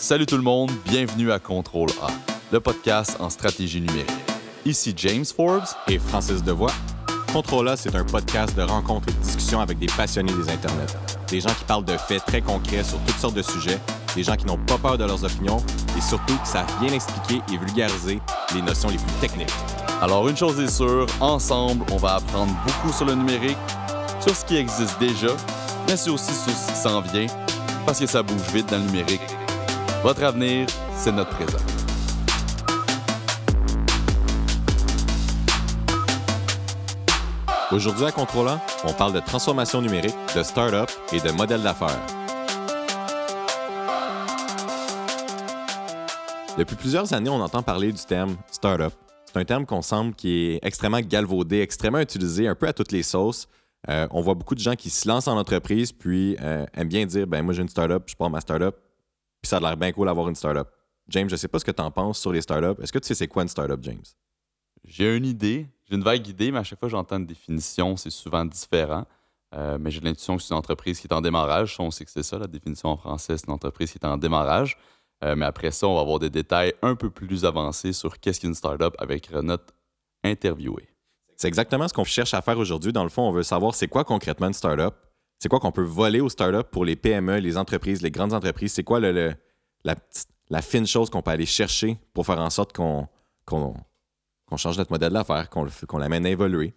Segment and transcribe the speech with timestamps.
[0.00, 2.06] Salut tout le monde, bienvenue à Contrôle A,
[2.52, 4.08] le podcast en stratégie numérique.
[4.64, 6.70] Ici James Forbes et Francis Devoix.
[7.32, 10.86] Contrôle A, c'est un podcast de rencontres et de discussions avec des passionnés des internets.
[11.26, 13.80] Des gens qui parlent de faits très concrets sur toutes sortes de sujets,
[14.14, 15.58] des gens qui n'ont pas peur de leurs opinions
[15.96, 18.20] et surtout qui savent bien expliquer et vulgariser
[18.54, 19.52] les notions les plus techniques.
[20.00, 23.58] Alors une chose est sûre, ensemble, on va apprendre beaucoup sur le numérique,
[24.20, 25.34] sur ce qui existe déjà,
[25.88, 27.26] mais c'est aussi sur ce qui s'en vient,
[27.84, 29.37] parce que ça bouge vite dans le numérique.
[30.02, 31.58] Votre avenir, c'est notre présent.
[37.72, 42.00] Aujourd'hui à Contrôlant, on parle de transformation numérique, de start-up et de modèle d'affaires.
[46.56, 48.92] Depuis plusieurs années, on entend parler du terme start-up.
[49.24, 52.92] C'est un terme qu'on semble qui est extrêmement galvaudé, extrêmement utilisé un peu à toutes
[52.92, 53.48] les sauces.
[53.88, 57.04] Euh, on voit beaucoup de gens qui se lancent en entreprise puis euh, aiment bien
[57.04, 58.76] dire ben moi j'ai une start-up, je pars ma start-up,
[59.40, 60.68] puis ça a l'air bien cool d'avoir une start-up.
[61.08, 62.80] James, je sais pas ce que tu en penses sur les start-up.
[62.82, 64.02] Est-ce que tu sais c'est quoi une start-up, James?
[64.84, 67.96] J'ai une idée, j'ai une vague idée, mais à chaque fois que j'entends une définition,
[67.96, 69.06] c'est souvent différent.
[69.54, 71.76] Euh, mais j'ai l'intuition que c'est une entreprise qui est en démarrage.
[71.78, 74.18] On sait que c'est ça, la définition en français, c'est une entreprise qui est en
[74.18, 74.76] démarrage.
[75.24, 78.40] Euh, mais après ça, on va avoir des détails un peu plus avancés sur qu'est-ce
[78.40, 79.74] qu'une startup avec notre
[80.22, 80.88] interviewé.
[81.36, 82.92] C'est exactement ce qu'on cherche à faire aujourd'hui.
[82.92, 84.94] Dans le fond, on veut savoir c'est quoi concrètement une startup.
[85.38, 88.72] C'est quoi qu'on peut voler aux startups pour les PME, les entreprises, les grandes entreprises?
[88.72, 89.34] C'est quoi le,
[89.84, 89.94] la,
[90.50, 93.08] la, fine chose qu'on peut aller chercher pour faire en sorte qu'on
[94.56, 96.74] change notre modèle d'affaires, qu'on l'amène à évoluer.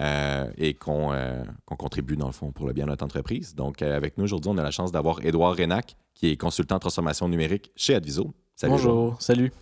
[0.00, 3.54] Euh, et euh, qu'on contribue, dans le fond, pour le bien de notre entreprise?
[3.54, 6.76] Donc, euh, avec nous aujourd'hui, on a la chance d'avoir Édouard Renac, qui est consultant
[6.76, 8.32] en transformation numérique chez Adviso.
[8.56, 9.52] Salut, Bonjour, salut.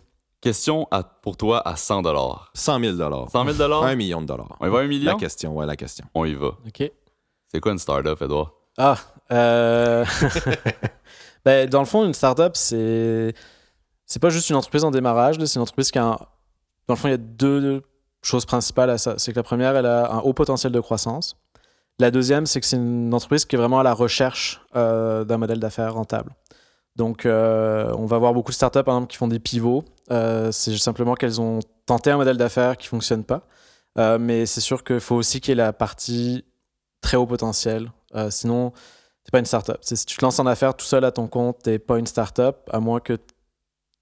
[0.40, 0.88] Question
[1.22, 2.02] pour toi à 100
[2.54, 2.96] 100 000
[3.28, 4.56] 100 000 Un million de dollars.
[4.60, 5.12] On y va un million?
[5.12, 6.06] La question, ouais, la question.
[6.14, 6.56] On y va.
[6.66, 6.90] OK.
[7.52, 8.52] C'est quoi une startup, Edouard?
[8.78, 8.96] Ah,
[9.32, 10.04] euh...
[11.44, 13.34] ben, dans le fond, une startup, c'est
[14.06, 16.18] c'est pas juste une entreprise en démarrage, c'est une entreprise qui a.
[16.88, 17.82] Dans le fond, il y a deux
[18.22, 19.14] chose principale à ça.
[19.18, 21.36] C'est que la première, elle a un haut potentiel de croissance.
[21.98, 25.38] La deuxième, c'est que c'est une entreprise qui est vraiment à la recherche euh, d'un
[25.38, 26.34] modèle d'affaires rentable.
[26.96, 29.84] Donc, euh, on va voir beaucoup de startups, par exemple, qui font des pivots.
[30.08, 33.46] C'est simplement qu'elles ont tenté un modèle d'affaires qui ne fonctionne pas.
[34.18, 36.44] mais c'est sûr qu'il faut aussi qu'il y ait la partie
[37.00, 37.90] très haut potentiel.
[38.30, 38.72] sinon,
[39.24, 39.78] c'est pas une startup.
[39.82, 42.06] Si tu te lances en affaires tout seul à ton compte, tu n'es pas une
[42.06, 43.16] startup, à moins que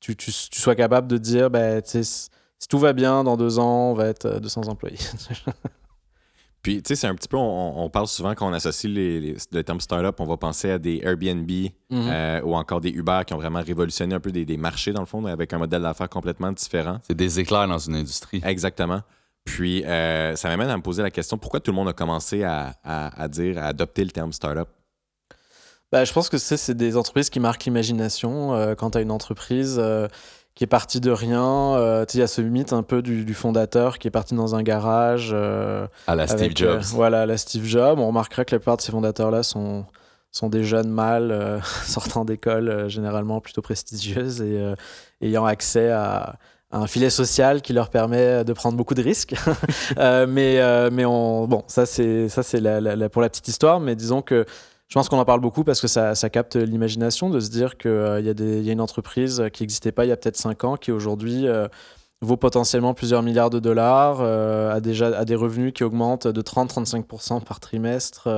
[0.01, 3.91] tu, tu, sois capable de dire, ben, sais, si tout va bien, dans deux ans,
[3.91, 4.99] on va être 200 euh, employés.
[6.63, 9.37] Puis, tu sais, c'est un petit peu, on, parle souvent quand on associe les, les,
[9.53, 11.71] le terme startup, on va penser à des Airbnb mhm.
[11.91, 15.07] euh, ou encore des Uber qui ont vraiment révolutionné un peu des, marchés, dans le
[15.07, 16.99] fond, avec un modèle d'affaires complètement différent.
[17.07, 18.41] C'est des éclairs dans une industrie.
[18.45, 19.03] Exactement.
[19.45, 22.45] Puis, euh, ça m'amène à me poser la question pourquoi tout le monde a commencé
[22.45, 24.69] à, à, dire, à adopter le terme startup?
[25.91, 28.75] Ben, Je pense que c'est des entreprises qui marquent l'imagination.
[28.77, 29.81] quand tu as une entreprise
[30.59, 31.77] qui est parti de rien.
[31.77, 34.65] Euh, il y a ce mythe un peu du, fondateur qui est parti dans un
[34.65, 35.31] garage.
[35.33, 36.79] Euh, à la Steve Jobs.
[36.79, 38.01] Euh, voilà, à la Steve Jobs.
[38.01, 39.87] On remarquera que la plupart de ces fondateurs-là sont,
[40.33, 44.61] sont des jeunes mâles sortant d'écoles généralement plutôt prestigieuses et
[45.21, 49.35] ayant accès à, un filet social qui leur permet de prendre beaucoup de risques.
[49.97, 52.61] mais mais on, bon, ça c'est ça c'est
[53.11, 53.81] pour la petite histoire.
[53.81, 54.45] Mais disons que
[54.89, 57.91] je pense qu'on en parle beaucoup parce que ça, capte l'imagination de se dire qu'il
[57.91, 60.93] euh, y, a une entreprise qui n'existait pas il y a peut-être 5 ans qui
[60.93, 61.69] aujourd'hui euh,
[62.23, 66.41] vaut potentiellement plusieurs milliards de dollars, euh, a, déjà, a des revenus qui augmentent de
[66.41, 68.29] 30-35% par trimestre.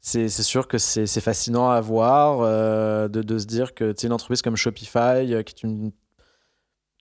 [0.00, 4.56] c'est sûr que c'est fascinant à voir de, de, se dire que une entreprise comme
[4.56, 5.92] Shopify, qui est une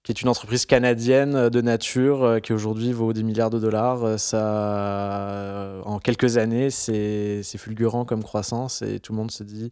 [0.05, 4.03] qui est une entreprise canadienne de nature euh, qui aujourd'hui vaut des milliards de dollars.
[4.03, 9.44] Euh, ça, euh, en quelques années, c'est fulgurant comme croissance et tout le monde se
[9.44, 9.71] dit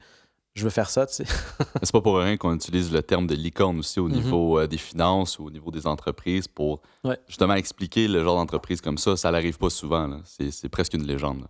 [0.55, 1.25] je veux faire ça, tu sais.
[1.83, 4.15] c'est pas pour rien qu'on utilise le terme de licorne aussi au mhm.
[4.15, 6.81] niveau des finances ou au niveau des entreprises pour
[7.27, 9.15] justement expliquer le genre d'entreprise comme ça.
[9.15, 10.19] Ça n'arrive pas souvent.
[10.25, 11.45] C'est presque une légende.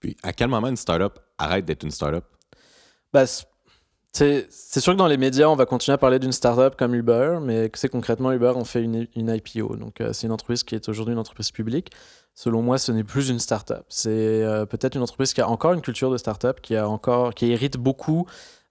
[0.00, 2.24] Puis, à quel moment une startup arrête d'être une startup?
[3.12, 3.24] Bah,
[4.14, 7.38] c'est sûr que dans les médias, on va continuer à parler d'une startup comme Uber,
[7.42, 9.74] mais c'est concrètement Uber, on fait une, une IPO.
[9.76, 11.90] Donc, euh, c'est une entreprise qui est aujourd'hui une entreprise publique.
[12.34, 13.84] Selon moi, ce n'est plus une startup.
[13.88, 17.34] C'est euh, peut-être une entreprise qui a encore une culture de startup, qui, a encore,
[17.34, 18.26] qui hérite beaucoup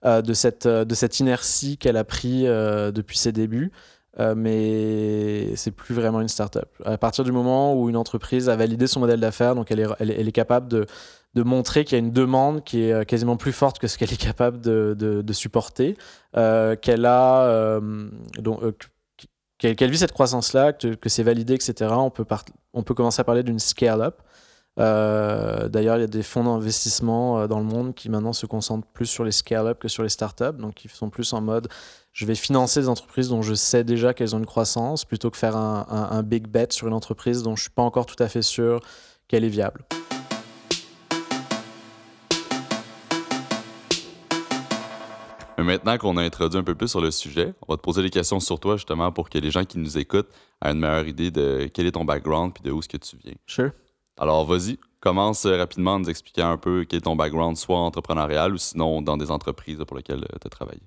[0.06, 3.72] euh, de, cette, de cette inertie qu'elle a pris depuis ses débuts.
[4.18, 6.70] mais c'est plus vraiment une startup.
[6.86, 9.88] À partir du moment où une entreprise a validé son modèle d'affaires, donc elle est,
[10.00, 10.86] elle est capable de
[11.34, 13.98] de montrer qu'il y a une demande qui est euh, quasiment plus forte que ce
[13.98, 15.98] qu'elle est capable de, de, supporter,
[16.38, 18.62] euh, qu'elle a euh, donc,
[19.58, 21.92] qu'elle vit cette croissance-là, que, que c'est validé, etc.
[21.98, 22.26] On peut,
[22.74, 24.22] on peut commencer à parler d'une scale-up.
[24.78, 29.06] D'ailleurs, il y a des fonds d'investissement dans le monde qui maintenant se concentrent plus
[29.06, 31.68] sur les scale-up que sur les startups, donc ils sont plus en mode
[32.12, 35.38] je vais financer des entreprises dont je sais déjà qu'elles ont une croissance plutôt que
[35.38, 38.28] faire un, un, big bet sur une entreprise dont je suis pas encore tout à
[38.28, 38.82] fait sûr
[39.28, 39.84] qu'elle est viable.
[45.64, 48.10] Maintenant qu'on a introduit un peu plus sur le sujet, on va te poser des
[48.10, 50.30] questions sur toi justement pour que les gens qui nous écoutent
[50.64, 53.18] aient une meilleure idée de quel est ton background puis de où est-ce que tu
[53.24, 53.36] viens.
[53.48, 53.72] Sure.
[54.18, 58.54] Alors vas-y, commence rapidement à nous expliquer un peu quel est ton background, soit entrepreneurial
[58.54, 60.82] ou sinon dans des entreprises pour lesquelles tu as travaillé.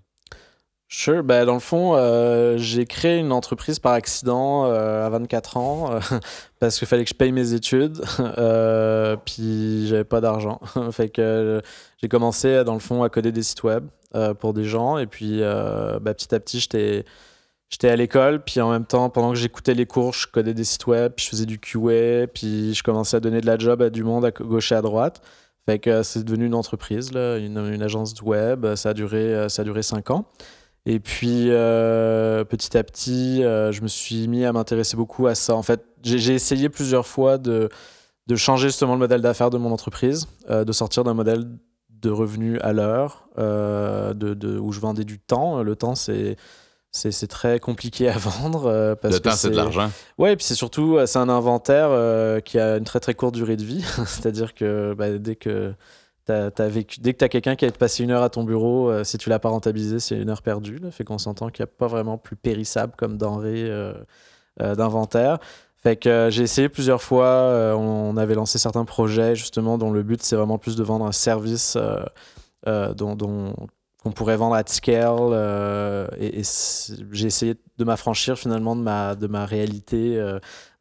[0.88, 1.24] Sure.
[1.24, 5.92] Ben, dans le fond, euh, j'ai créé une entreprise par accident euh, à 24 ans
[5.92, 6.00] euh,
[6.60, 7.98] parce qu'il fallait que je paye mes études.
[9.24, 10.60] puis j'avais pas d'argent.
[10.92, 11.60] fait que
[12.00, 13.86] j'ai commencé dans le fond à coder des sites web
[14.40, 14.98] pour des gens.
[14.98, 17.04] Et puis ben, petit à petit, j'étais.
[17.68, 20.62] J'étais à l'école, puis en même temps, pendant que j'écoutais les cours, je codais des
[20.62, 23.82] sites web, puis je faisais du QA, puis je commençais à donner de la job
[23.82, 25.20] à du monde à gauche et à droite.
[25.68, 28.76] Fait que c'est devenu une entreprise, une, une, agence web.
[28.76, 30.28] Ça a duré, ça a duré cinq ans.
[30.86, 35.34] Et puis, euh, petit à petit, euh, je me suis mis à m'intéresser beaucoup à
[35.34, 35.56] ça.
[35.56, 37.68] En fait, j'ai essayé plusieurs fois de,
[38.28, 41.44] de, changer justement le modèle d'affaires de mon entreprise, euh, de sortir d'un modèle
[42.00, 45.62] de revenus à l'heure, de, de, où je vendais du temps.
[45.62, 46.36] Le temps, c'est
[46.92, 48.96] c'est très compliqué à vendre.
[49.00, 49.90] parce le temps, c'est de l'argent.
[50.18, 53.56] Ouais, et puis c'est surtout c'est un inventaire qui a une très très courte durée
[53.56, 53.82] de vie.
[54.06, 55.74] C'est-à-dire que bah, dès que
[56.28, 59.04] vécu, dès que tu as quelqu'un qui a passé une heure à ton bureau, euh,
[59.04, 60.78] si tu l'as pas rentabilisé, c'est une heure perdue.
[60.78, 63.94] Là, fait qu'on s'entend qu'il n'y a pas vraiment plus périssable comme denrée euh,
[64.60, 65.38] euh, d'inventaire.
[65.86, 67.76] Fait que j'ai essayé plusieurs fois.
[67.78, 71.12] On, avait lancé certains projets justement dont le but c'est vraiment plus de vendre un
[71.12, 71.78] service
[72.66, 73.54] dont, dont
[74.02, 75.32] qu'on pourrait vendre à scale.
[76.18, 76.42] et,
[77.12, 80.20] j'ai essayé de m'affranchir finalement de ma, de ma réalité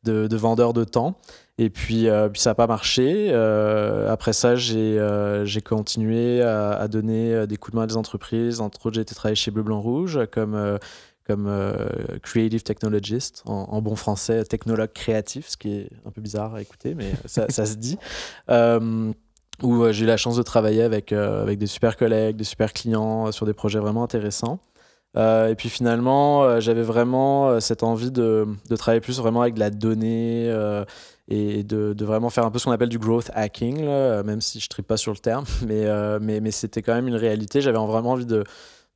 [0.06, 1.18] de, de vendeur de temps.
[1.58, 3.30] Et puis, euh, ça n'a pas marché.
[3.31, 7.98] Euh, après ça, j'ai euh, continué à, à, donner des coups de main à des
[7.98, 8.60] entreprises.
[8.60, 10.80] Entre autres, j'ai été travailler chez Bleu Blanc Rouge comme,
[11.25, 11.51] comme
[12.22, 16.94] creative technologist, en, bon français, technologue créatif, ce qui est un peu bizarre à écouter,
[16.95, 17.98] mais ça, ça se dit.
[19.63, 23.31] où j'ai eu la chance de travailler avec, avec des super collègues, des super clients
[23.31, 24.60] sur des projets vraiment intéressants.
[25.16, 29.72] et puis finalement, j'avais vraiment cette envie de, de, travailler plus vraiment avec de la
[29.72, 30.51] donnée
[31.27, 34.42] et de, de, vraiment faire un peu ce qu'on appelle du growth hacking, là, même
[34.42, 37.07] si je ne tripe pas sur le terme, mais, euh, mais, mais c'était quand même
[37.07, 37.62] une réalité.
[37.62, 38.44] J'avais vraiment envie de,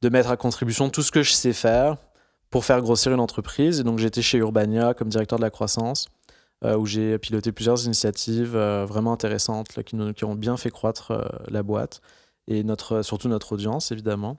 [0.01, 1.97] de, mettre à contribution tout ce que je sais faire
[2.49, 3.79] pour faire grossir une entreprise.
[3.79, 6.07] Et donc j'étais chez Urbania comme directeur de la croissance,
[6.65, 11.13] euh, où j'ai piloté plusieurs initiatives euh, vraiment intéressantes qui, ont bien fait croître
[11.47, 12.01] la boîte
[12.47, 14.37] et notre, surtout notre audience, évidemment.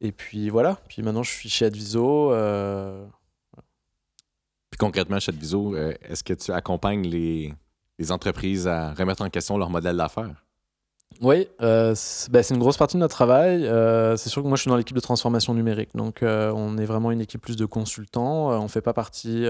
[0.00, 2.32] Et puis voilà, puis maintenant je suis chez Adviso
[4.80, 7.54] concrètement, chez Adviso, euh, est-ce que tu accompagnes les,
[8.08, 10.42] entreprises à remettre en question leur modèle d'affaires?
[11.20, 11.94] Oui, euh,
[12.30, 13.66] ben, c'est une grosse partie de notre travail.
[13.66, 15.90] Euh, c'est sûr que moi, je suis dans l'équipe de transformation numérique.
[15.94, 18.48] Donc, on est vraiment une équipe plus de consultants.
[18.58, 19.44] on ne fait pas partie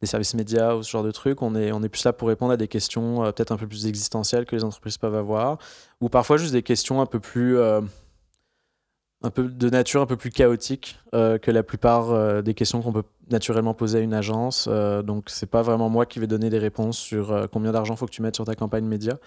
[0.00, 1.40] des services médias ou ce genre de trucs.
[1.40, 3.86] On est, on est plus là pour répondre à des questions peut-être un peu plus
[3.86, 5.58] existentielles que les entreprises peuvent avoir.
[6.02, 7.58] Ou parfois juste des questions un peu plus
[9.22, 12.82] un peu de nature un peu plus chaotique euh, que la plupart euh, des questions
[12.82, 14.68] qu'on peut naturellement poser à une agence.
[14.70, 18.06] Euh, donc c'est pas vraiment moi qui vais donner des réponses sur combien d'argent faut
[18.06, 19.18] que tu mettes sur ta campagne média.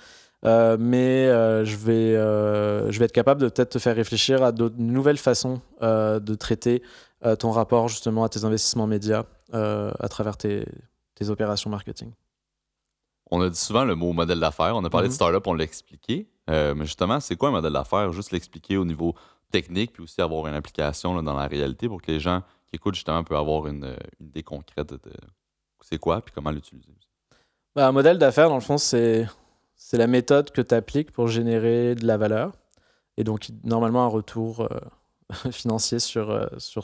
[0.44, 5.18] mais je, vais, je vais être capable de peut-être te faire réfléchir à de nouvelles
[5.18, 6.82] façons de traiter
[7.40, 10.66] ton rapport justement à tes investissements médias à travers tes,
[11.16, 12.12] tes, opérations marketing.
[13.30, 14.76] On a dit souvent le mot modèle d'affaires.
[14.76, 15.16] On a parlé de mm-hmm.
[15.16, 16.28] startup, on l'a expliqué.
[16.48, 18.12] mais justement, c'est quoi un modèle d'affaires?
[18.12, 19.14] Juste l'expliquer au niveau
[19.52, 22.96] technique, puis aussi avoir une application dans la réalité pour que les gens qui écoutent
[22.96, 25.12] justement peuvent avoir une, idée concrète de,
[25.82, 26.94] c'est quoi, puis comment l'utiliser.
[27.76, 29.28] Bah, un modèle d'affaires, dans le fond, c'est,
[29.94, 32.54] la méthode que tu appliques pour générer de la valeur.
[33.18, 36.84] Et donc, normalement, un retour euh, financier sur, euh, sur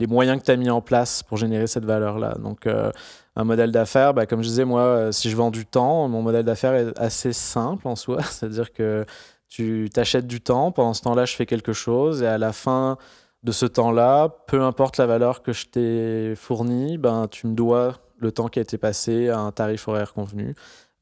[0.00, 2.36] les moyens que tu as mis en place pour générer cette valeur-là.
[2.38, 2.90] Donc, euh,
[3.36, 6.44] un modèle d'affaires, bah, comme je disais, moi, si je vends du temps, mon modèle
[6.44, 8.22] d'affaires est assez simple en soi.
[8.30, 9.04] C'est-à-dire que
[9.52, 12.96] tu t'achètes du temps, pendant ce temps-là, je fais quelque chose, et à la fin
[13.42, 17.98] de ce temps-là, peu importe la valeur que je t'ai fournie, ben, tu me dois
[18.16, 20.54] le temps qui a été passé à un tarif horaire convenu.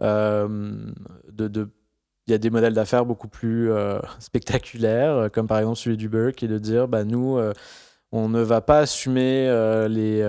[0.03, 0.49] Euh,
[1.31, 1.69] de,
[2.27, 6.33] il y a des modèles d'affaires beaucoup plus euh, spectaculaires, comme par exemple celui d'Uber,
[6.37, 7.53] qui est de dire bah, nous, euh,
[8.13, 9.47] on ne va pas assumer
[9.89, 10.23] les,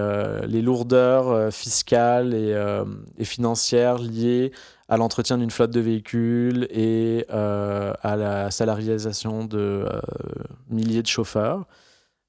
[0.47, 4.51] les, lourdeurs fiscales et, financières liées
[4.91, 10.01] à l'entretien d'une flotte de véhicules et euh, à la salarialisation de euh,
[10.69, 11.65] milliers de chauffeurs.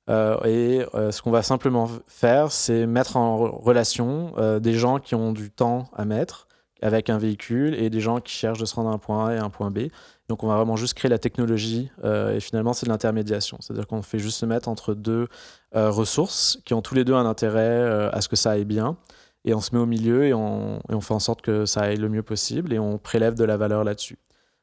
[0.09, 5.32] Euh, et ce qu'on va simplement faire, c'est mettre en relation des gens qui ont
[5.32, 6.47] du temps à mettre
[6.82, 9.34] avec un véhicule et des gens qui cherchent de se rendre à un point A
[9.34, 9.88] et un point B.
[10.28, 13.58] Donc on va vraiment juste créer la technologie et finalement c'est de l'intermédiation.
[13.60, 15.28] C'est-à-dire qu'on fait juste se mettre entre deux
[15.74, 18.96] ressources qui ont tous les deux un intérêt à ce que ça aille bien
[19.44, 22.08] et on se met au milieu et on, fait en sorte que ça aille le
[22.08, 24.18] mieux possible et on prélève de la valeur là-dessus.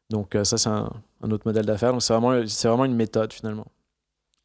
[0.09, 0.89] Donc ça, c'est un,
[1.23, 1.91] autre modèle d'affaires.
[1.91, 3.67] Donc c'est vraiment, vraiment une méthode finalement.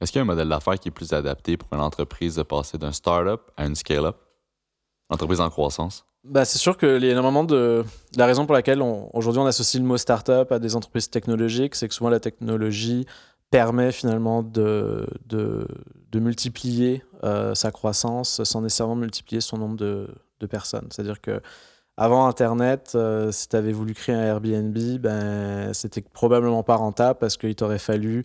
[0.01, 2.43] Est-ce qu'il y a un modèle d'affaires qui est plus adapté pour une entreprise de
[2.43, 4.17] passer d'un start-up à une scale-up?
[5.09, 6.05] Entreprise en croissance?
[6.25, 7.85] Bah, c'est sûr que énormément de.
[8.17, 8.81] La raison pour laquelle
[9.13, 13.07] aujourd'hui on associe le mot start-up à des entreprises technologiques, c'est que souvent la technologie
[13.51, 15.69] permet finalement de, de,
[16.11, 20.09] de multiplier euh, sa croissance sans nécessairement multiplier son nombre de,
[20.41, 20.89] de personnes.
[20.91, 21.41] C'est-à-dire que
[21.97, 27.19] avant Internet, euh, si tu avais voulu créer un Airbnb, ben, c'était probablement pas rentable
[27.19, 28.25] parce qu'il t'aurait fallu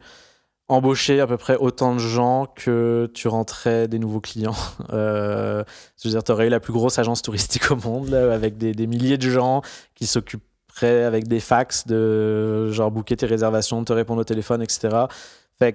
[0.69, 4.55] embaucher à peu près autant de gens que tu rentrais des nouveaux clients.
[4.91, 5.63] Euh,
[6.01, 8.87] je veux dire, tu aurais eu la plus grosse agence touristique au monde, avec des,
[8.87, 9.61] milliers de gens
[9.93, 15.05] qui s'occuperaient avec des fax de genre booker tes réservations, te répondre au téléphone, etc.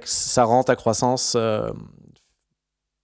[0.05, 1.71] Ça rend ta croissance euh,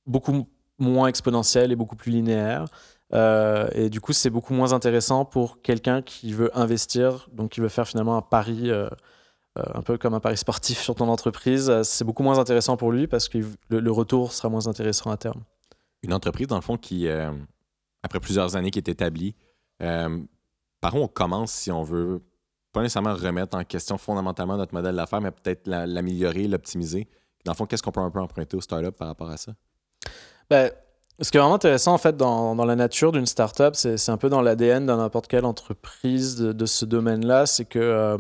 [0.06, 2.64] beaucoup moins exponentielle et beaucoup plus linéaire.
[3.12, 7.60] Euh, et du coup, c'est beaucoup moins intéressant pour quelqu'un qui veut investir, donc qui
[7.60, 8.88] veut faire finalement un pari, euh,
[9.56, 11.72] un peu comme un pari sportif sur ton entreprise.
[11.82, 13.38] C'est beaucoup moins intéressant pour lui parce que
[13.68, 15.42] le, retour sera moins intéressant à terme.
[16.02, 17.08] Une entreprise, dans le fond, qui,
[18.02, 19.34] après plusieurs années qui est établie,
[19.78, 22.22] par où on commence si on veut
[22.72, 27.08] pas nécessairement remettre en question fondamentalement notre modèle d'affaires, mais peut-être l'améliorer, l'optimiser.
[27.44, 29.52] Dans le fond, qu'est-ce qu'on peut un peu emprunter au startup par rapport à ça?
[30.48, 30.70] Ben,
[31.20, 34.16] ce qui est vraiment intéressant en fait dans, dans la nature d'une startup, c'est un
[34.16, 38.18] peu dans l'ADN de n'importe quelle entreprise de, de ce domaine-là, c'est que, euh,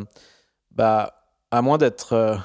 [0.70, 1.19] bah,
[1.50, 2.36] à moins d'être euh,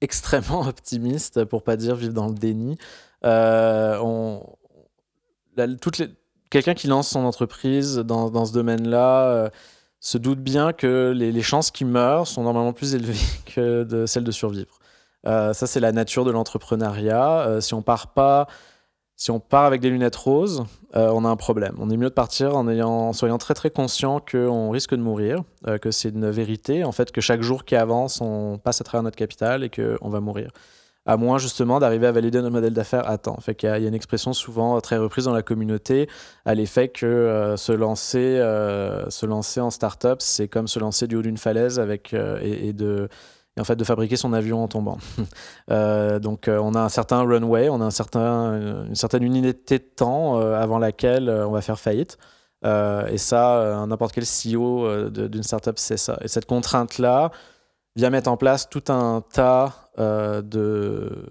[0.00, 2.78] extrêmement optimiste, pour pas dire vivre dans le déni,
[3.24, 4.38] euh,
[6.50, 9.50] quelqu'un qui lance son entreprise dans, ce domaine-là
[10.00, 13.18] se doute bien que les, chances qu'il meure sont normalement plus élevées
[13.54, 14.78] que celles de survivre.
[15.24, 17.60] ça, c'est la nature de l'entrepreneuriat.
[17.60, 18.46] si on part pas
[19.18, 21.74] si on part avec des lunettes roses, euh, on a un problème.
[21.80, 25.42] On est mieux de partir en, ayant, soyant très très conscient qu'on risque de mourir,
[25.66, 28.84] euh, que c'est une vérité, en fait, que chaque jour qui avance, on passe à
[28.84, 30.52] travers notre capital et qu'on va mourir.
[31.04, 33.38] À moins justement d'arriver à valider notre modèle d'affaires à temps.
[33.40, 36.08] Fait qu'il y, a une expression souvent très reprise dans la communauté
[36.44, 38.36] à l'effet que euh, se, lancer,
[39.08, 43.08] se lancer en start-up, c'est comme se lancer du haut d'une falaise avec, et de
[43.60, 44.98] en fait de fabriquer son avion en tombant.
[45.70, 49.78] Euh, donc euh, on a un certain runway, on a un certain, une certaine unité
[49.78, 52.16] de temps euh, avant laquelle on va faire faillite.
[52.64, 56.16] et ça, n'importe quel CEO d'une startup sait ça.
[56.22, 57.30] Et cette contrainte-là
[57.96, 61.26] vient mettre en place tout un tas de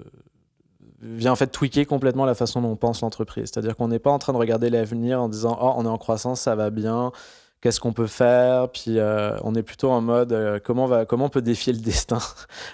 [1.01, 3.50] vient en fait tweaker complètement la façon dont on pense l'entreprise.
[3.51, 5.98] C'est-à-dire qu'on n'est pas en train de regarder l'avenir en disant oh on est en
[5.98, 7.12] croissance, ça va bien,
[7.61, 8.69] qu'est-ce qu'on peut faire.
[8.69, 11.73] Puis euh, on est plutôt en mode euh, comment, on va, comment on peut défier
[11.73, 12.19] le destin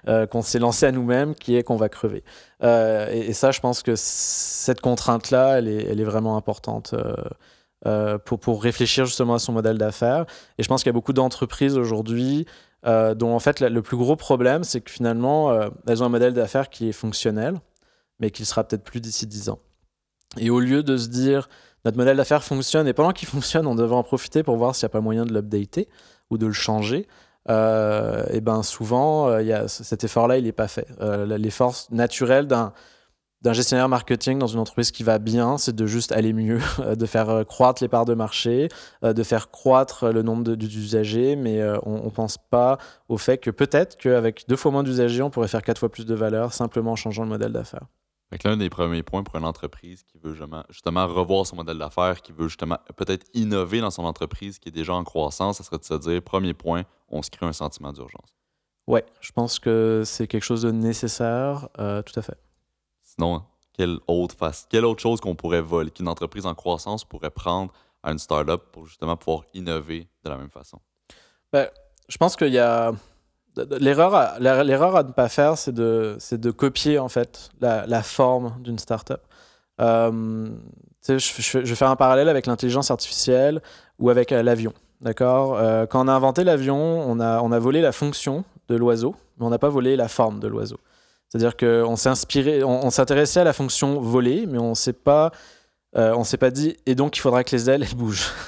[0.07, 2.23] euh, qu'on s'est lancé à nous-mêmes, qui est qu'on va crever.
[2.61, 6.95] Et, ça, je pense que cette contrainte-là, elle est, vraiment importante.
[8.25, 10.25] pour, pour réfléchir justement à son modèle d'affaires.
[10.57, 12.45] Et je pense qu'il y a beaucoup d'entreprises aujourd'hui
[12.85, 15.51] dont en fait le plus gros problème, c'est que finalement,
[15.87, 17.59] elles ont un modèle d'affaires qui est fonctionnel,
[18.19, 19.59] mais qui sera peut-être plus d'ici 10 ans.
[20.37, 21.49] Et au lieu de se dire,
[21.85, 24.85] notre modèle d'affaires fonctionne et pendant qu'il fonctionne, on devrait en profiter pour voir s'il
[24.85, 25.89] n'y a pas moyen de l'updater
[26.29, 27.07] ou de le changer.
[27.49, 30.87] Euh, et ben souvent, euh, cet effort-là, il n'est pas fait.
[31.01, 32.73] Euh, L'effort naturel d'un
[33.41, 36.61] d'un gestionnaire marketing dans une entreprise qui va bien, c'est de juste aller mieux,
[36.95, 38.69] de faire croître les parts de marché,
[39.01, 42.77] de faire croître le nombre d'usagers, mais on ne pense pas
[43.09, 46.05] au fait que peut-être qu'avec deux fois moins d'usagers, on pourrait faire quatre fois plus
[46.05, 47.87] de valeur simplement en changeant le modèle d'affaires.
[48.43, 50.33] L'un des premiers points pour une entreprise qui veut
[50.69, 54.71] justement, revoir son modèle d'affaires, qui veut justement peut-être innover dans son entreprise qui est
[54.71, 57.93] déjà en croissance, ça serait de se dire, premier point, on se crée un sentiment
[57.93, 58.35] d'urgence.
[58.87, 62.37] Oui, je pense que c'est quelque chose de nécessaire, euh, tout à fait.
[63.01, 67.31] Sinon, quelle autre, face, quelle autre chose qu'on pourrait voler, qu'une entreprise en croissance pourrait
[67.31, 67.71] prendre
[68.01, 70.79] à une startup pour justement pouvoir innover de la même façon?
[71.51, 71.69] Ben,
[72.09, 72.91] je pense qu'il y a
[73.79, 77.85] L'erreur à, l'erreur à ne pas faire, c'est de, c'est de copier en fait la,
[77.85, 79.21] la forme d'une startup.
[79.81, 80.49] Euh,
[81.07, 83.61] je, je, vais faire un parallèle avec l'intelligence artificielle
[83.99, 84.73] ou avec euh, l'avion.
[85.01, 85.57] D'accord?
[85.57, 89.15] Euh, Quand on a inventé l'avion, on a, on a volé la fonction de l'oiseau,
[89.37, 90.79] mais on n'a pas volé la forme de l'oiseau.
[91.27, 95.31] C'est-à-dire qu'on s'est inspiré, on s'intéressait à la fonction voler, mais on ne s'est pas
[95.95, 98.31] euh, on s'est pas dit et donc il faudra que les ailes elles bougent.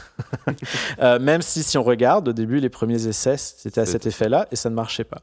[1.02, 4.48] Euh, même si si on regarde au début les premiers essais c'était à cet effet-là
[4.50, 5.20] et ça ne marchait pas.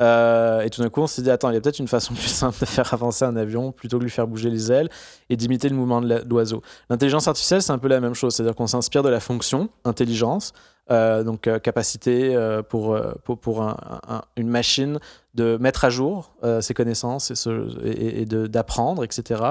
[0.00, 2.14] Euh, et tout d'un coup, on s'est dit, attends, il y a peut-être une façon
[2.14, 4.88] plus simple de faire avancer un avion plutôt que de lui faire bouger les ailes
[5.28, 6.62] et d'imiter le mouvement de l'oiseau.
[6.90, 10.52] L'intelligence artificielle, c'est un peu la même chose, c'est-à-dire qu'on s'inspire de la fonction intelligence,
[10.90, 12.36] euh, donc euh, capacité
[12.68, 13.76] pour, pour, pour
[14.36, 14.98] une machine
[15.34, 17.46] de mettre à jour ses connaissances
[17.84, 19.42] et, et, d'apprendre, etc.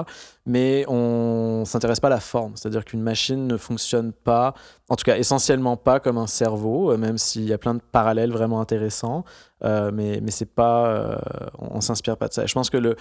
[0.46, 4.54] Mais on s'intéresse pas à la forme, c'est-à-dire qu'une machine ne fonctionne pas,
[4.90, 8.32] en tout cas essentiellement pas comme un cerveau, même s'il y a plein de parallèles
[8.32, 9.24] vraiment intéressants.
[9.64, 11.16] Euh, mais mais c'est pas, euh,
[11.60, 12.46] on, ne s'inspire pas de ça.
[12.46, 12.96] je pense que le,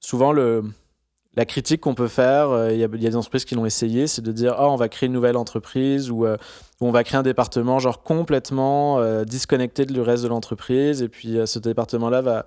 [0.00, 0.64] souvent le,
[1.38, 4.22] la critique qu'on peut faire, euh, il y, a des entreprises qui l'ont essayé, c'est
[4.22, 6.26] de dire oh, on va créer une nouvelle entreprise ou
[6.80, 11.58] on va créer un département genre complètement disconnecté du reste de l'entreprise et puis ce
[11.58, 12.44] département-là va,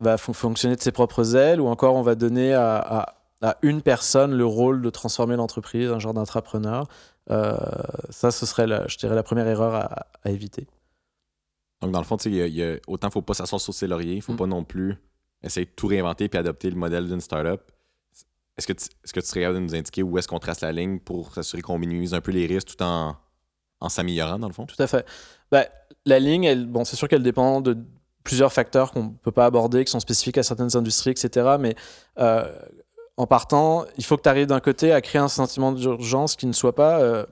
[0.00, 4.34] va fonctionner de ses propres ailes ou encore on va donner à, à, une personne
[4.34, 6.88] le rôle de transformer l'entreprise, un genre d'entrepreneur.
[7.28, 10.66] ça, ce serait, la, je dirais, la première erreur à, à éviter.
[11.80, 14.22] Donc, dans le fond, il y a, autant faut pas s'asseoir sur ses lauriers, il
[14.22, 14.38] faut mm.
[14.38, 14.96] pas non plus
[15.42, 17.60] essayer de tout réinventer puis adopter le modèle d'une startup.
[18.58, 20.72] Est-ce que, tu, que tu serais capable de nous indiquer où est-ce qu'on trace la
[20.72, 23.16] ligne pour s'assurer qu'on minimise un peu les risques tout en,
[23.80, 24.66] en s'améliorant, dans le fond?
[24.66, 25.06] Tout à fait.
[25.50, 25.64] Ben,
[26.04, 27.78] la ligne, bon, c'est sûr qu'elle dépend de
[28.22, 31.56] plusieurs facteurs qu'on ne peut pas aborder, qui sont spécifiques à certaines industries, etc.
[31.58, 31.74] Mais
[32.18, 32.44] euh,
[33.16, 36.46] en partant, il faut que tu arrives d'un côté à créer un sentiment d'urgence qui
[36.46, 37.24] ne soit pas euh,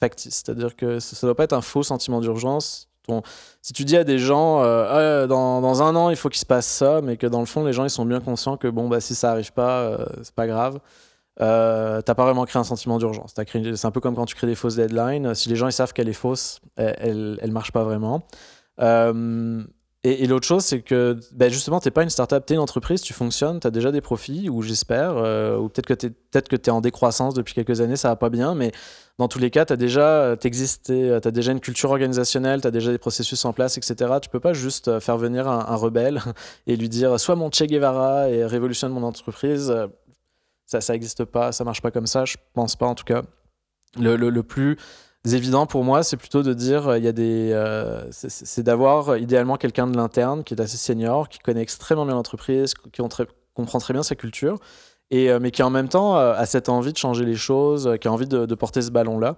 [0.00, 0.42] factice.
[0.44, 2.88] C'est-à-dire que ça ne doit pas être un faux sentiment d'urgence
[3.62, 6.46] si tu dis à des gens, euh, ah, dans, un an, il faut qu'il se
[6.46, 8.88] passe ça, mais que dans le fond, les gens, ils sont bien conscients que bon,
[8.88, 10.78] bah, si ça arrive pas, euh, c'est pas grave.
[11.40, 13.34] Euh, t'as pas vraiment créé un sentiment d'urgence.
[13.34, 15.34] C'est un peu comme quand tu crées des fausses deadlines.
[15.34, 18.22] Si les gens ils savent qu'elle est fausse, elle, elle, marche pas vraiment.
[18.80, 19.64] Euh,
[20.04, 22.62] et, l'autre chose, c'est que ben justement, tu n'es pas une startup, tu es une
[22.62, 26.06] entreprise, tu fonctionnes, tu as déjà des profits, ou j'espère, euh, ou peut-être que tu
[26.06, 28.72] es, peut es en décroissance depuis quelques années, ça va pas bien, mais
[29.18, 32.72] dans tous les cas, tu as déjà, existes, as déjà une culture organisationnelle, tu as
[32.72, 34.14] déjà des processus en place, etc.
[34.20, 36.20] Tu peux pas juste euh, faire venir un, rebelle
[36.66, 39.72] et lui dire soit mon Che Guevara et révolutionne mon entreprise.
[40.66, 43.22] Ça, ça n'existe pas, ça marche pas comme ça, je pense pas en tout cas.
[44.00, 44.78] Le, le plus
[45.30, 49.10] évident pour moi, c'est plutôt de dire euh, il y a des, euh, c'est d'avoir
[49.10, 53.02] euh, idéalement quelqu'un de l'interne qui est assez senior, qui connaît extrêmement bien l'entreprise, qui
[53.54, 54.58] comprend très bien sa culture,
[55.10, 58.12] et, mais qui en même temps a cette envie de changer les choses, qui a
[58.12, 59.36] envie de, porter ce ballon-là.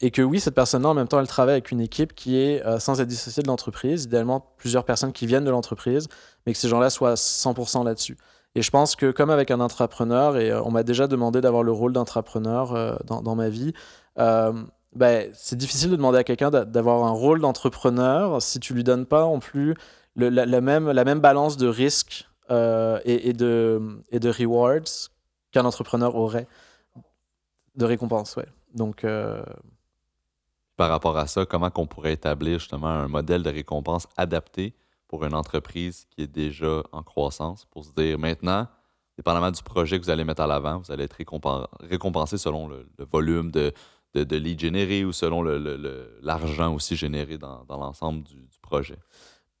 [0.00, 2.62] et que oui, cette personne-là, en même temps, elle travaille avec une équipe qui est
[2.78, 6.06] sans être dissociée de l'entreprise, idéalement plusieurs personnes qui viennent de l'entreprise,
[6.46, 8.16] mais que ces gens-là soient 100% là-dessus.
[8.54, 11.72] Et je pense que comme avec un entrepreneur, et on m'a déjà demandé d'avoir le
[11.72, 13.72] rôle d'entrepreneur dans, dans, ma vie,
[14.16, 19.06] ben, c'est difficile de demander à quelqu'un d'avoir un rôle d'entrepreneur si tu lui donnes
[19.06, 19.74] pas non plus
[20.16, 25.08] la, même, la même balance de risques euh, et, de, et de rewards
[25.52, 26.46] qu'un entrepreneur aurait
[27.76, 28.36] de récompenses.
[28.36, 28.46] Ouais.
[28.74, 29.42] Donc, euh,
[30.76, 34.74] par rapport à ça, comment qu'on pourrait établir justement un modèle de récompense adapté
[35.08, 38.66] pour une entreprise qui est déjà en croissance pour se dire maintenant,
[39.16, 41.16] dépendamment du projet que vous allez mettre à l'avant, vous allez être
[41.80, 43.72] récompensé selon le volume de,
[44.14, 48.98] de, de leads générés ou selon l'argent le, aussi généré dans, dans l'ensemble du, projet?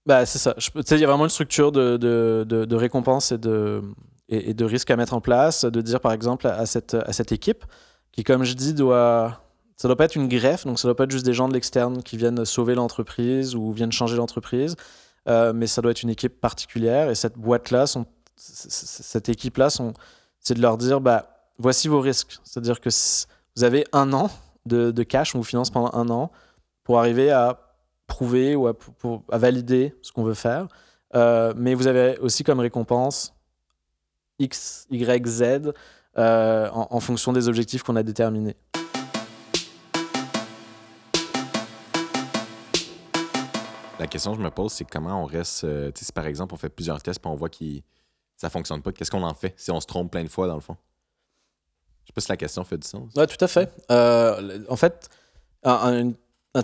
[0.06, 0.54] Bah, c'est ça.
[0.90, 3.82] Il y a vraiment une structure de, de, de récompense et de,
[4.28, 5.64] et, de risque à mettre en place.
[5.64, 7.64] De dire, par exemple, à cette, à cette équipe,
[8.12, 9.38] qui, comme je dis, doit.
[9.76, 11.54] Ça doit pas être une greffe, donc ça doit pas être juste des gens de
[11.54, 14.76] l'externe qui viennent sauver l'entreprise ou viennent changer l'entreprise,
[15.28, 17.10] euh, mais ça doit être une équipe particulière.
[17.10, 17.86] Et cette boîte-là,
[18.36, 19.70] cette équipe-là,
[20.38, 22.38] c'est de leur dire, bah, voici vos risques.
[22.44, 22.90] C'est-à-dire que
[23.56, 24.30] vous avez un an
[24.64, 26.30] de, cash, on vous finance pendant un an
[26.84, 28.74] pour arriver à prouver ou à,
[29.32, 30.68] valider ce qu'on veut faire.
[31.14, 33.34] Euh, mais vous avez aussi comme récompense
[34.38, 35.72] X, Y, Z
[36.18, 38.56] euh, en, fonction des objectifs qu'on a déterminés.
[43.98, 45.64] La question que je me pose, c'est comment on reste.
[45.64, 47.80] Euh, si par exemple on fait plusieurs tests et on voit que
[48.36, 50.56] ça fonctionne pas, qu'est-ce qu'on en fait si on se trompe plein de fois dans
[50.56, 50.76] le fond?
[52.04, 53.10] Je sais pas si la question fait du sens.
[53.16, 53.70] Oui, tout à fait.
[53.90, 55.08] Euh, en fait,
[55.62, 56.12] un,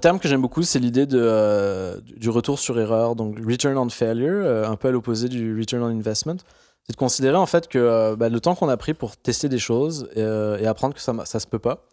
[0.00, 3.88] terme que j'aime beaucoup, c'est l'idée de, euh, du retour sur erreur, donc return on
[3.88, 6.36] failure, euh, un peu à l'opposé du return on investment.
[6.82, 9.58] C'est de considérer en fait que bah, le temps qu'on a pris pour tester des
[9.58, 10.22] choses et,
[10.66, 11.84] apprendre que ça, ça se peut pas,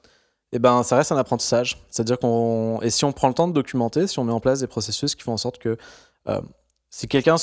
[0.52, 1.78] eh ben, ça reste un apprentissage.
[1.90, 2.80] C'est-à-dire qu'on.
[2.82, 5.14] Et si on prend le temps de documenter, si on met en place des processus
[5.14, 5.78] qui font en sorte que
[6.90, 7.36] si quelqu'un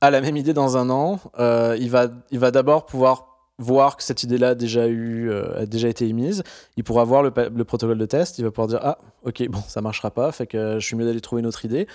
[0.00, 4.02] a la même idée dans un an, il va, il va d'abord pouvoir voir que
[4.02, 6.42] cette idée-là a déjà eu, euh, déjà été émise.
[6.76, 7.30] Il pourra voir le,
[7.64, 8.38] protocole de test.
[8.38, 11.06] Il va pouvoir dire ah ok bon ça marchera pas, fait que je suis mieux
[11.06, 11.86] d'aller trouver une autre idée.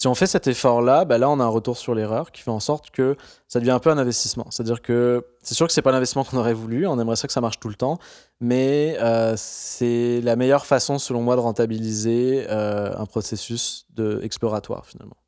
[0.00, 2.50] Si on fait cet effort-là, bah là on a un retour sur l'erreur qui fait
[2.50, 3.16] en sorte que
[3.48, 4.46] ça devient un peu un investissement.
[4.48, 6.86] C'est-à-dire que c'est sûr que c'est pas l'investissement qu'on aurait voulu.
[6.86, 7.98] On aimerait ça que ça marche tout le temps,
[8.40, 14.86] mais euh, c'est la meilleure façon selon moi de rentabiliser euh, un processus de exploratoire
[14.86, 15.18] finalement.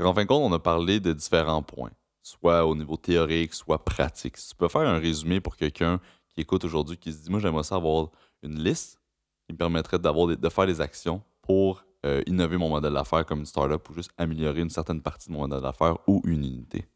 [0.00, 1.90] En fin de compte, on a parlé de différents points,
[2.26, 4.36] soit au niveau théorique, soit pratique.
[4.36, 7.38] Si tu peux faire un résumé pour quelqu'un qui écoute aujourd'hui, qui se dit Moi,
[7.38, 8.08] j'aimerais ça avoir
[8.42, 8.98] une liste
[9.46, 13.40] qui me permettrait d'avoir de faire des actions pour euh, innover mon modèle d'affaires comme
[13.40, 16.86] une startup ou juste améliorer une certaine partie de mon modèle d'affaires ou une unité.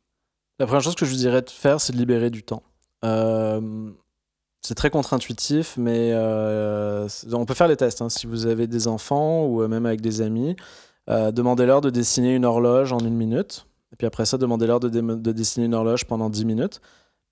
[0.59, 2.65] La première chose que je vous dirais de faire, c'est de libérer du temps.
[3.05, 3.89] Euh,
[4.63, 8.03] c'est très contre-intuitif, mais euh, on peut faire les tests.
[8.03, 8.09] Hein.
[8.09, 10.57] Si vous avez des enfants ou même avec des amis,
[11.09, 13.67] demandez-leur de dessiner une horloge en une minute.
[13.93, 16.81] Et puis après ça, demandez-leur de, de, dessiner une horloge pendant 10 minutes.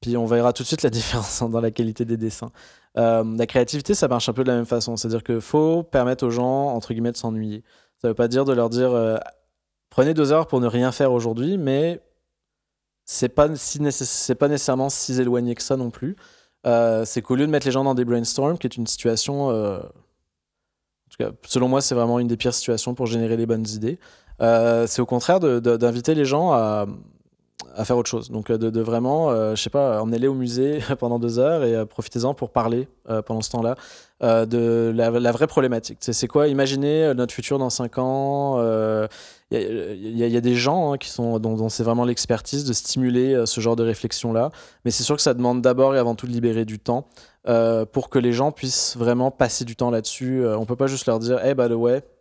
[0.01, 2.51] Puis on verra tout de suite la différence dans la qualité des dessins.
[2.97, 4.97] Euh, la créativité, ça marche un peu de la même façon.
[4.97, 7.63] C'est-à-dire qu'il faut permettre aux gens, entre guillemets, de s'ennuyer.
[8.01, 9.17] Ça ne veut pas dire de leur dire euh,
[9.91, 12.01] prenez deux heures pour ne rien faire aujourd'hui, mais
[13.05, 16.17] c'est pas, pas nécessairement si éloigné que ça non plus.
[16.67, 19.49] Euh, c'est qu'au lieu de mettre les gens dans des brainstorms, qui est une situation.
[19.49, 19.81] en
[21.11, 23.99] tout cas, selon moi, c'est vraiment une des pires situations pour générer les bonnes idées.
[24.41, 26.53] C'est au contraire d'inviter les gens
[27.79, 28.31] à faire autre chose.
[28.31, 31.75] Donc euh, de, vraiment, euh, je sais pas, emmenez-les au musée pendant deux heures et
[31.75, 32.89] euh, profitez-en pour parler
[33.25, 33.75] pendant ce temps-là
[34.21, 35.99] de la, vraie problématique.
[36.01, 36.49] C'est quoi?
[36.49, 38.61] Imaginez notre futur dans cinq ans.
[39.51, 43.63] Il y, a des gens hein, qui sont, dont, c'est vraiment l'expertise de stimuler ce
[43.63, 44.51] genre de réflexion-là.
[44.85, 47.07] Mais c'est sûr que ça demande d'abord et avant tout de libérer du temps
[47.93, 50.45] pour que les gens puissent vraiment passer du temps là-dessus.
[50.47, 52.18] on peut pas juste leur dire, eh hey, bah ouais, il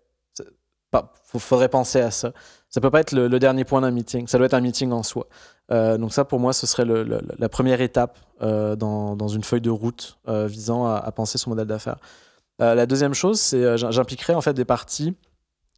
[1.23, 2.31] faudrait penser à ça.
[2.69, 4.27] Ça peut pas être le, dernier point d'un meeting.
[4.27, 5.27] Ça doit être un meeting en soi.
[5.71, 9.69] Euh, donc ça, pour moi, ce serait la première étape euh, dans, une feuille de
[9.69, 11.97] route euh, visant à, penser son modèle d'affaires.
[12.59, 15.15] la deuxième chose, c'est j'impliquerai en fait des parties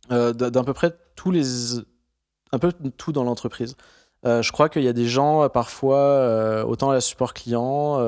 [0.09, 1.77] d'un peu près tous les,
[2.51, 3.75] un peu tout dans l'entreprise.
[4.23, 7.99] je crois qu'il y a des gens parfois, autant à la support client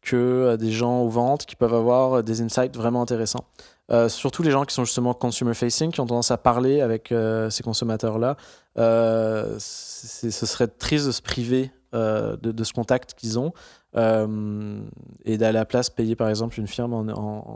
[0.00, 3.44] que des gens aux ventes, qui peuvent avoir des insights vraiment intéressants.
[3.90, 7.10] Euh, surtout les gens qui sont justement consumer facing, qui ont tendance à parler avec
[7.10, 8.36] euh, ces consommateurs-là.
[8.78, 13.52] Euh, ce serait triste de se priver de, ce contact qu'ils ont
[13.94, 17.00] et d'aller à la place payer par exemple une firme en,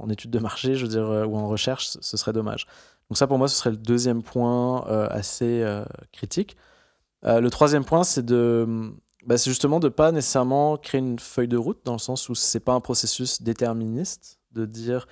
[0.03, 2.67] en, études de marché, je veux dire, ou en recherche, ce serait dommage.
[3.09, 5.65] Donc ça pour moi, ce serait le deuxième point assez
[6.13, 6.59] critique.
[7.23, 11.95] le troisième point, c'est bah, justement de pas nécessairement créer une feuille de route dans
[11.95, 15.07] le sens où c'est pas un processus déterministe de dire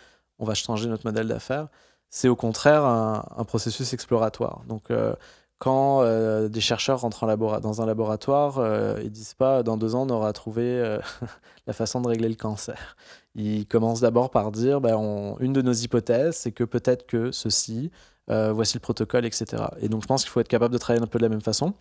[0.45, 1.69] on va changer notre modèle d'affaires.
[2.11, 4.63] C'est au contraire un, processus exploratoire.
[4.69, 5.15] Donc, euh,
[5.59, 9.95] quand euh, des chercheurs rentrent en dans un laboratoire, euh, ils disent pas dans deux
[9.95, 10.99] ans on aura trouvé
[11.67, 12.97] la façon de régler le cancer.
[13.35, 17.91] Ils commencent d'abord par dire ben, une de nos hypothèses, c'est que peut-être que ceci,
[18.29, 19.65] voici le protocole, etc.
[19.81, 21.41] Et donc je pense qu'il faut être capable de travailler un peu de la même
[21.41, 21.73] façon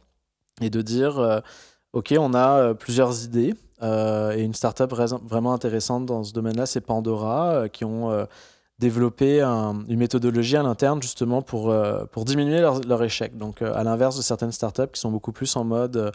[0.62, 1.41] et de dire
[1.91, 3.54] ok, on a plusieurs idées.
[3.84, 8.26] et une startup vraiment intéressante dans ce domaine-là, c'est Pandora, qui ont
[8.84, 13.38] développer une méthodologie à l'interne justement pour, euh, pour diminuer leur, échec.
[13.38, 16.12] Donc, euh, à l'inverse de certaines startups qui sont beaucoup plus en mode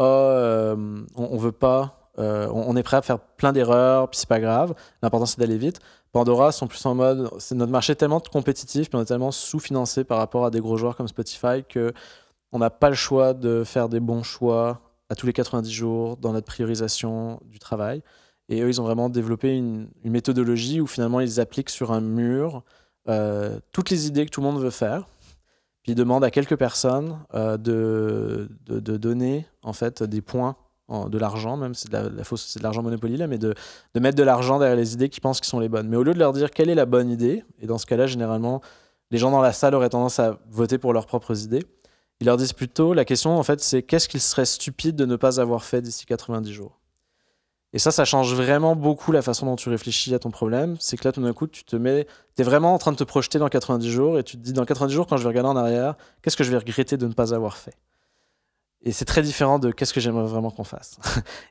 [0.00, 4.28] euh, oh, on, on, veut pas, on, est prêt à faire plein d'erreurs, puis c'est
[4.28, 5.80] pas grave, l'important c'est d'aller vite.
[6.12, 10.04] Pandora sont plus en mode c'est notre marché tellement compétitif, puis on est tellement sous-financé
[10.04, 11.92] par rapport à des gros joueurs comme Spotify que
[12.52, 16.16] on n'a pas le choix de faire des bons choix à tous les 90 jours
[16.16, 18.02] dans notre priorisation du travail.
[18.48, 22.62] Et eux, ils ont vraiment développé une, méthodologie où finalement ils appliquent sur un mur
[23.08, 25.06] euh, toutes les idées que tout le monde veut faire.
[25.82, 30.56] Puis ils demandent à quelques personnes euh, de, de, donner en fait des points,
[30.88, 32.08] de l'argent, même c'est de la,
[32.62, 33.54] l'argent Monopoly là, mais de,
[33.94, 35.88] de mettre de l'argent derrière les idées qu'ils pensent qui sont les bonnes.
[35.88, 38.06] Mais au lieu de leur dire quelle est la bonne idée, et dans ce cas-là,
[38.06, 38.60] généralement,
[39.10, 41.64] les gens dans la salle auraient tendance à voter pour leurs propres idées.
[42.20, 45.16] Ils leur disent plutôt, la question en fait, c'est qu'est-ce qu'il serait stupide de ne
[45.16, 46.80] pas avoir fait d'ici 90 jours?
[47.72, 50.76] Et ça, ça change vraiment beaucoup la façon dont tu réfléchis à ton problème.
[50.80, 52.96] C'est que là, tout d'un coup, tu te mets, tu es vraiment en train de
[52.96, 55.28] te projeter dans 90 jours et tu te dis, dans 90 jours, quand je vais
[55.28, 57.74] regarder en arrière, qu'est-ce que je vais regretter de ne pas avoir fait?
[58.82, 60.98] Et c'est très différent de qu'est-ce que j'aimerais vraiment qu'on fasse.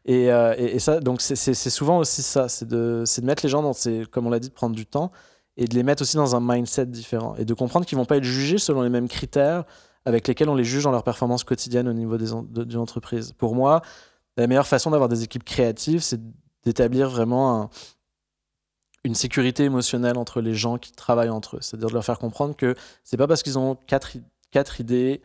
[0.08, 3.62] Euh, et, et, ça, donc, c'est souvent aussi ça, c'est de, de mettre les gens
[3.62, 5.12] dans ces, comme on l'a dit, de prendre du temps
[5.58, 8.18] et de les mettre aussi dans un mindset différent et de comprendre qu'ils vont pas
[8.18, 9.64] être jugés selon les mêmes critères
[10.06, 13.34] avec lesquels on les juge dans leur performance quotidienne au niveau de, l'entreprise.
[13.34, 13.82] Pour moi,
[14.38, 16.20] la meilleure façon d'avoir des équipes créatives, c'est
[16.64, 17.70] d'établir vraiment
[19.06, 21.60] une sécurité émotionnelle entre les gens qui travaillent entre eux.
[21.62, 24.18] C'est-à-dire de leur faire comprendre que c'est pas parce qu'ils ont quatre,
[24.52, 25.22] quatre idées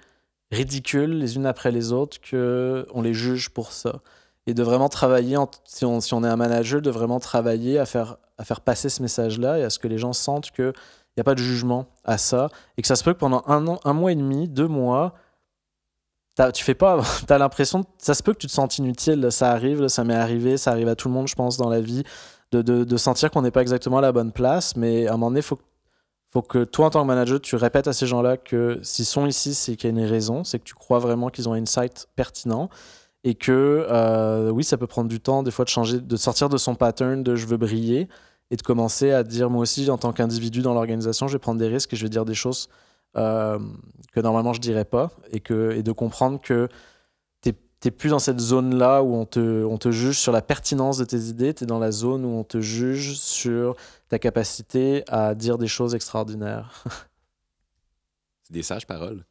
[0.53, 4.01] ridicules les unes après les autres qu'on les juge pour ça.
[4.47, 8.45] Et de vraiment travailler, si, on, est un manager, de vraiment travailler à faire, à
[8.45, 10.73] faire passer ce message-là et à ce que les gens sentent qu'il
[11.17, 12.49] n'y a pas de jugement à ça.
[12.77, 15.15] Et que ça se peut que pendant un, an, un mois et demi, deux mois,
[16.55, 19.89] tu fais pas, t'as l'impression, ça se peut que tu te sentes inutile, ça arrive,
[19.89, 22.03] ça m'est arrivé, ça arrive à tout le monde, je pense, dans la vie,
[22.53, 25.31] de, de, sentir qu'on n'est pas exactement à la bonne place, mais à un moment
[25.31, 25.59] donné, faut,
[26.33, 29.27] faut que toi, en tant que manager, tu répètes à ces gens-là que s'ils sont
[29.27, 31.63] ici, c'est qu'il y a une raison, c'est que tu crois vraiment qu'ils ont un
[31.63, 32.69] insight pertinent
[33.25, 36.49] et que euh, oui, ça peut prendre du temps des fois de changer, de sortir
[36.49, 38.09] de son pattern de je veux briller
[38.51, 41.61] et de commencer à dire moi aussi en tant qu'individu dans l'organisation, je vais prendre
[41.61, 42.69] des risques et je vais dire des choses
[43.17, 43.59] euh,
[44.13, 46.69] que normalement je dirais pas et que et de comprendre que
[47.81, 51.05] t'es plus dans cette zone-là où on te, on te juge sur la pertinence de
[51.05, 53.75] tes idées, tu es dans la zone où on te juge sur
[54.09, 56.85] ta capacité à dire des choses extraordinaires.
[58.43, 59.25] C'est des sages paroles.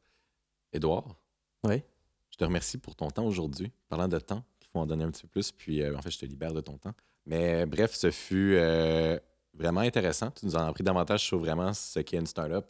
[0.73, 1.15] Édouard.
[1.63, 1.83] Oui.
[2.31, 3.71] Je te remercie pour ton temps aujourd'hui.
[3.87, 6.11] Parlant de temps, il faut en donner un petit peu plus, puis euh, en fait,
[6.11, 6.93] je te libère de ton temps.
[7.25, 9.19] Mais bref, ce fut euh,
[9.53, 10.31] vraiment intéressant.
[10.31, 12.65] Tu nous en as appris davantage sur vraiment ce qu'est une startup,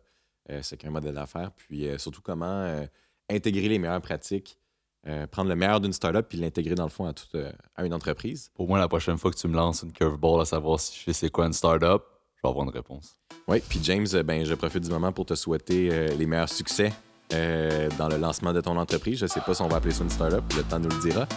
[0.50, 2.86] euh, ce qu'est un modèle d'affaires, puis surtout comment
[3.30, 4.60] intégrer les meilleures pratiques
[5.08, 7.86] euh, prendre le meilleur d'une startup puis l'intégrer dans le fond à, toute, euh, à
[7.86, 8.52] une entreprise.
[8.54, 11.06] Pour moi, la prochaine fois que tu me lances une curveball à savoir si je
[11.06, 12.04] sais c'est quoi une startup,
[12.36, 13.18] je vais avoir une réponse.
[13.48, 16.92] Oui, puis James, euh, ben, je profite du moment pour te souhaiter les meilleurs succès
[17.32, 19.20] dans le lancement de ton entreprise.
[19.20, 21.00] Je ne sais pas si on va appeler ça une startup, le temps nous le
[21.00, 21.28] dira.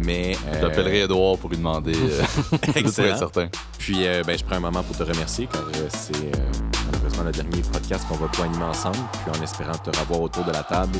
[0.00, 0.34] Mais.
[0.60, 1.92] J'appellerai Edouard pour lui demander.
[2.74, 3.18] Excellent.
[3.18, 3.50] certain.
[3.78, 6.71] Puis, ben, je prends un moment pour te remercier car c'est
[7.02, 8.98] malheureusement le dernier podcast qu'on va co-animer ensemble.
[9.12, 10.98] Puis, en espérant te revoir autour de la table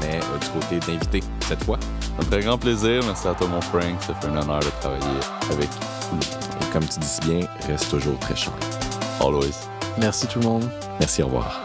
[0.00, 1.78] mais euh, du côté d'invité cette fois.
[2.16, 3.02] Ça me fait grand plaisir.
[3.04, 4.00] Merci à toi, mon Frank.
[4.00, 8.18] Ça fait un honneur de travailler avec Et comme tu dis si bien, reste toujours
[8.18, 8.52] très chaud.
[9.20, 9.54] Always.
[9.98, 10.70] Merci tout le monde.
[10.98, 11.60] Merci, au revoir.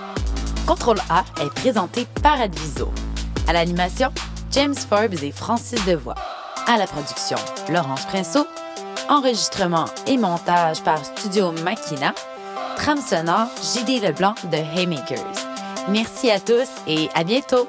[0.66, 2.92] Contrôle A est présenté par Adviso.
[3.48, 4.12] À l'animation,
[4.52, 6.16] James Forbes et Francis Devoix.
[6.68, 7.38] À la production,
[7.70, 8.48] Laurence Princeau.
[9.08, 12.14] Enregistrement et montage par Studio Makina.
[12.76, 15.18] Trame sonore, JD Leblanc de Haymakers.
[15.90, 17.68] Merci à tous et à bientôt!